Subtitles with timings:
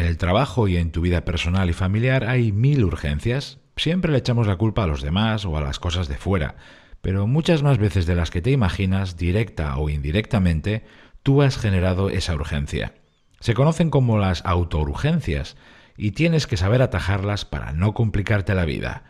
[0.00, 3.58] En el trabajo y en tu vida personal y familiar hay mil urgencias.
[3.76, 6.56] Siempre le echamos la culpa a los demás o a las cosas de fuera,
[7.02, 10.84] pero muchas más veces de las que te imaginas, directa o indirectamente,
[11.22, 12.94] tú has generado esa urgencia.
[13.40, 15.58] Se conocen como las autourgencias
[15.98, 19.04] y tienes que saber atajarlas para no complicarte la vida.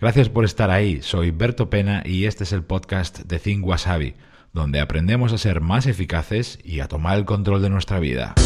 [0.00, 4.14] Gracias por estar ahí, soy Berto Pena y este es el podcast de Think Wasabi,
[4.52, 8.36] donde aprendemos a ser más eficaces y a tomar el control de nuestra vida.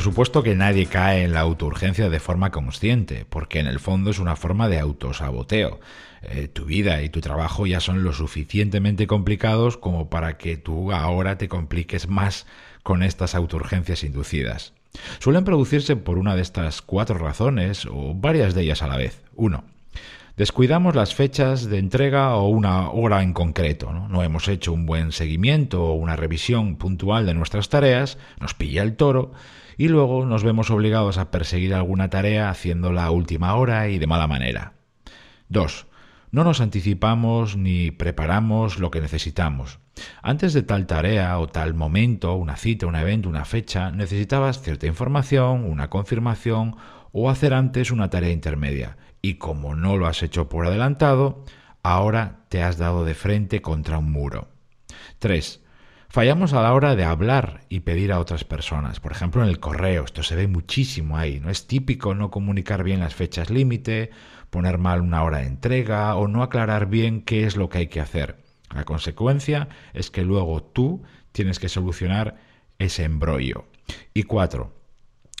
[0.00, 4.10] Por supuesto que nadie cae en la autourgencia de forma consciente, porque en el fondo
[4.10, 5.78] es una forma de autosaboteo.
[6.22, 10.92] Eh, tu vida y tu trabajo ya son lo suficientemente complicados como para que tú
[10.92, 12.46] ahora te compliques más
[12.82, 14.72] con estas autourgencias inducidas.
[15.18, 19.22] Suelen producirse por una de estas cuatro razones o varias de ellas a la vez.
[19.34, 19.64] Uno,
[20.36, 23.92] descuidamos las fechas de entrega o una hora en concreto.
[23.92, 24.08] ¿no?
[24.08, 24.22] ¿no?
[24.22, 28.96] hemos hecho un buen seguimiento o una revisión puntual de nuestras tareas, nos pilla el
[28.96, 29.32] toro
[29.76, 34.06] y luego nos vemos obligados a perseguir alguna tarea haciéndola a última hora y de
[34.06, 34.74] mala manera.
[35.48, 35.86] 2.
[36.32, 39.80] No nos anticipamos ni preparamos lo que necesitamos.
[40.22, 44.86] Antes de tal tarea o tal momento, una cita, un evento, una fecha, necesitabas cierta
[44.86, 46.76] información, una confirmación
[47.10, 48.96] o hacer antes una tarea intermedia.
[49.20, 51.44] Y como no lo has hecho por adelantado,
[51.82, 54.48] ahora te has dado de frente contra un muro.
[55.18, 55.60] 3.
[56.08, 58.98] Fallamos a la hora de hablar y pedir a otras personas.
[58.98, 61.38] Por ejemplo, en el correo, esto se ve muchísimo ahí.
[61.38, 64.10] No es típico no comunicar bien las fechas límite,
[64.50, 67.86] poner mal una hora de entrega o no aclarar bien qué es lo que hay
[67.86, 68.42] que hacer.
[68.74, 72.36] La consecuencia es que luego tú tienes que solucionar
[72.78, 73.64] ese embrollo.
[74.14, 74.72] Y cuatro,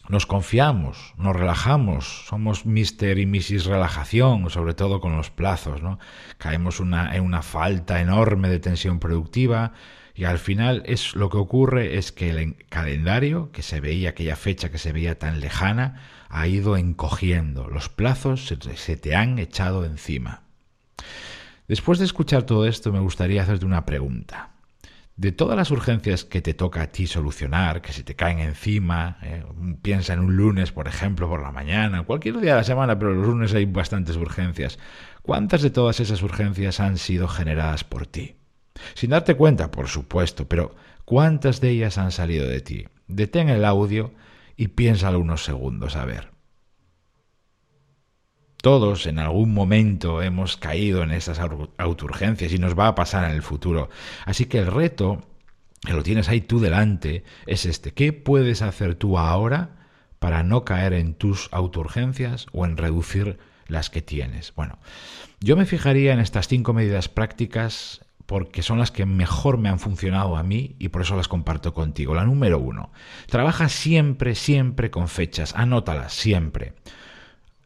[0.08, 3.18] nos confiamos, nos relajamos, somos Mr.
[3.18, 3.66] y Mrs.
[3.66, 6.00] Relajación, sobre todo con los plazos, ¿no?
[6.38, 9.72] Caemos una, en una falta enorme de tensión productiva
[10.20, 14.36] y al final es lo que ocurre es que el calendario, que se veía, aquella
[14.36, 17.70] fecha que se veía tan lejana, ha ido encogiendo.
[17.70, 20.42] Los plazos se, te han echado encima.
[21.68, 24.50] Después de escuchar todo esto, me gustaría hacerte una pregunta.
[25.16, 29.16] De todas las urgencias que te toca a ti solucionar, que se te caen encima,
[29.22, 29.42] eh,
[29.80, 33.14] piensa en un lunes, por ejemplo, por la mañana, cualquier día de la semana, pero
[33.14, 34.78] los lunes hay bastantes urgencias.
[35.22, 38.36] ¿Cuántas de todas esas urgencias han sido generadas por ti?
[38.94, 40.74] Sin darte cuenta, por supuesto, pero
[41.04, 42.86] ¿cuántas de ellas han salido de ti?
[43.08, 44.12] Detén el audio
[44.56, 46.30] y piénsalo unos segundos a ver.
[48.62, 51.40] Todos en algún momento hemos caído en esas
[51.78, 53.88] auturgencias y nos va a pasar en el futuro.
[54.26, 55.22] Así que el reto,
[55.80, 57.92] que lo tienes ahí tú delante, es este.
[57.92, 59.86] ¿Qué puedes hacer tú ahora
[60.18, 64.52] para no caer en tus auturgencias o en reducir las que tienes?
[64.54, 64.78] Bueno,
[65.40, 69.80] yo me fijaría en estas cinco medidas prácticas porque son las que mejor me han
[69.80, 72.14] funcionado a mí y por eso las comparto contigo.
[72.14, 72.92] La número uno,
[73.26, 76.74] trabaja siempre, siempre con fechas, anótalas siempre.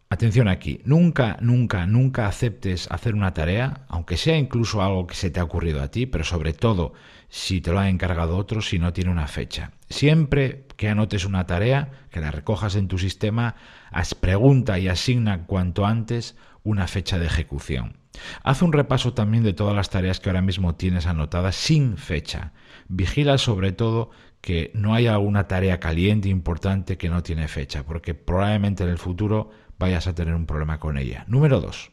[0.08, 5.28] Atención aquí, nunca, nunca, nunca aceptes hacer una tarea, aunque sea incluso algo que se
[5.28, 6.94] te ha ocurrido a ti, pero sobre todo
[7.28, 9.72] si te lo ha encargado otro, si no tiene una fecha.
[9.90, 13.54] Siempre que anotes una tarea, que la recojas en tu sistema,
[13.90, 18.03] haz pregunta y asigna cuanto antes una fecha de ejecución.
[18.42, 22.52] Haz un repaso también de todas las tareas que ahora mismo tienes anotadas sin fecha.
[22.88, 24.10] Vigila sobre todo
[24.40, 28.98] que no haya alguna tarea caliente importante que no tiene fecha, porque probablemente en el
[28.98, 31.24] futuro vayas a tener un problema con ella.
[31.28, 31.90] Número 2.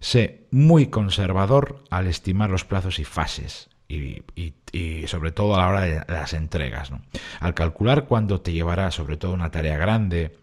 [0.00, 3.70] Sé muy conservador al estimar los plazos y fases.
[3.88, 4.22] Y,
[5.06, 6.90] sobre todo a la hora de las entregas.
[7.40, 10.36] Al calcular cuándo te llevará sobre todo una tarea grande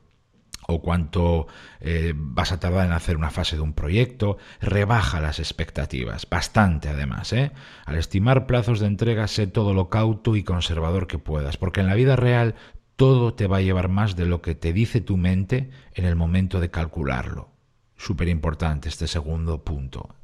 [0.67, 1.47] o cuánto
[1.79, 6.89] eh, vas a tardar en hacer una fase de un proyecto, rebaja las expectativas, bastante
[6.89, 7.33] además.
[7.33, 7.51] ¿eh?
[7.85, 11.87] Al estimar plazos de entrega, sé todo lo cauto y conservador que puedas, porque en
[11.87, 12.55] la vida real
[12.95, 16.15] todo te va a llevar más de lo que te dice tu mente en el
[16.15, 17.49] momento de calcularlo.
[17.97, 20.15] Súper importante este segundo punto.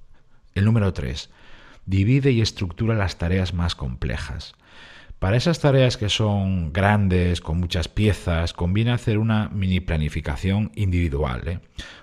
[0.53, 1.29] El número 3.
[1.85, 4.53] Divide y estructura las tareas más complejas.
[5.21, 11.47] Para esas tareas que son grandes, con muchas piezas, conviene hacer una mini planificación individual,
[11.47, 11.59] ¿eh?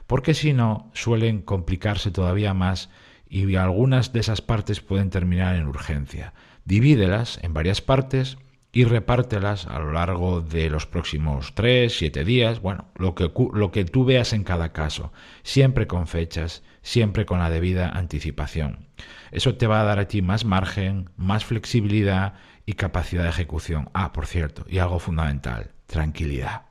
[0.06, 2.90] porque si no suelen complicarse todavía más
[3.28, 6.32] y algunas de esas partes pueden terminar en urgencia.
[6.64, 8.38] Divídelas en varias partes
[8.70, 13.72] y repártelas a lo largo de los próximos tres, siete días, bueno, lo que, lo
[13.72, 15.12] que tú veas en cada caso,
[15.42, 18.86] siempre con fechas, siempre con la debida anticipación.
[19.32, 22.34] Eso te va a dar a ti más margen, más flexibilidad
[22.68, 23.88] y capacidad de ejecución.
[23.94, 26.66] Ah, por cierto, y algo fundamental, tranquilidad.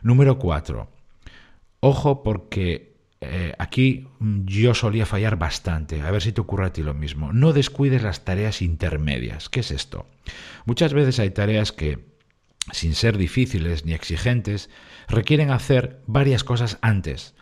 [0.00, 0.88] Número 4.
[1.80, 4.08] Ojo porque eh, aquí
[4.46, 6.00] yo solía fallar bastante.
[6.00, 7.34] A ver si te ocurre a ti lo mismo.
[7.34, 9.50] No descuides las tareas intermedias.
[9.50, 10.06] ¿Qué es esto?
[10.64, 11.98] Muchas veces hay tareas que,
[12.72, 14.70] sin ser difíciles ni exigentes,
[15.06, 17.34] requieren hacer varias cosas antes.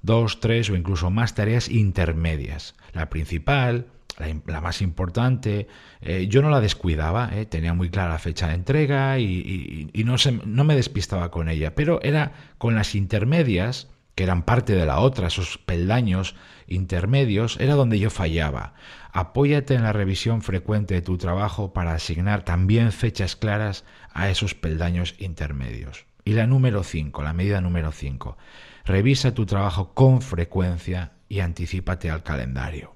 [0.00, 2.76] Dos, tres o incluso más tareas intermedias.
[2.92, 3.88] La principal,
[4.18, 5.68] la, más importante,
[6.00, 10.16] eh, yo no la descuidaba, eh, tenía muy clara la fecha de entrega y, no,
[10.44, 15.00] no me despistaba con ella, pero era con las intermedias, que eran parte de la
[15.00, 16.34] otra, esos peldaños
[16.66, 18.74] intermedios, era donde yo fallaba.
[19.12, 24.54] Apóyate en la revisión frecuente de tu trabajo para asignar también fechas claras a esos
[24.54, 26.06] peldaños intermedios.
[26.24, 28.36] Y la número 5, la medida número 5,
[28.84, 32.94] revisa tu trabajo con frecuencia y anticípate al calendario.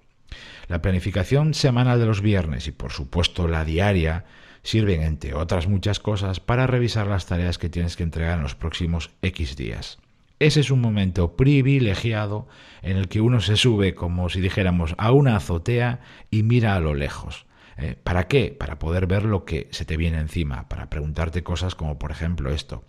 [0.69, 4.25] La planificación semanal de los viernes y por supuesto la diaria
[4.63, 8.57] sirven, entre otras muchas cosas, para revisar las tareas que tienes que entregar en los
[8.57, 9.99] próximos X días.
[10.39, 12.47] Ese es un momento privilegiado
[12.83, 16.81] en el que uno se sube, como si dijéramos, a una azotea y mira a
[16.81, 17.47] lo lejos.
[17.79, 18.55] Eh, ¿Para qué?
[18.59, 22.51] Para poder ver lo que se te viene encima, para preguntarte cosas como por ejemplo
[22.51, 22.85] esto.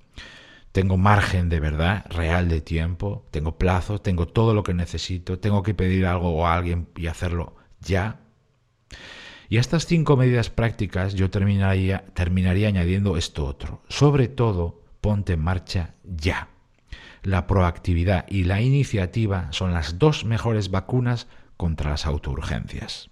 [0.71, 5.63] Tengo margen de verdad, real de tiempo, tengo plazo, tengo todo lo que necesito, tengo
[5.63, 7.55] que pedir algo a alguien y hacerlo
[7.87, 8.19] ya.
[9.49, 12.03] Y a estas cinco medidas prácticas yo terminaría,
[12.67, 13.81] añadiendo esto otro.
[13.87, 16.49] Sobre todo, ponte en marcha ya.
[17.23, 23.09] La proactividad y la iniciativa son las dos mejores vacunas contra las autourgencias.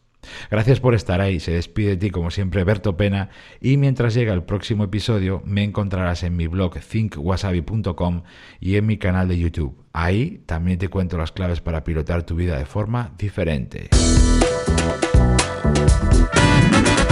[0.49, 1.39] Gracias por estar ahí.
[1.39, 3.29] Se despide de ti como siempre Berto Pena
[3.61, 8.23] y mientras llega el próximo episodio me encontrarás en mi blog thinkwasabi.com
[8.59, 9.83] y en mi canal de YouTube.
[9.93, 13.89] Ahí también te cuento las claves para pilotar tu vida de forma diferente.
[14.67, 14.81] なる
[16.73, 17.04] ほど。